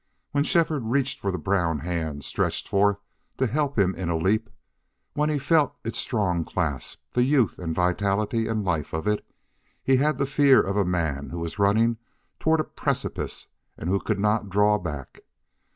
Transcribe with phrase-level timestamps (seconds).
[0.31, 2.97] When Shefford reached for the brown hand stretched forth
[3.37, 4.49] to help him in a leap,
[5.13, 9.23] when he felt its strong clasp, the youth and vitality and life of it,
[9.83, 11.97] he had the fear of a man who was running
[12.39, 13.45] towards a precipice
[13.77, 15.19] and who could not draw back.